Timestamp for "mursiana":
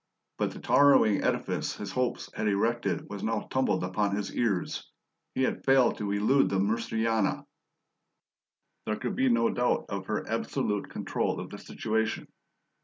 6.57-7.45